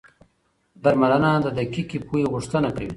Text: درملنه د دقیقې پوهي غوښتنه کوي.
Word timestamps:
درملنه 0.83 1.31
د 1.45 1.47
دقیقې 1.57 1.97
پوهي 2.07 2.25
غوښتنه 2.33 2.69
کوي. 2.75 2.87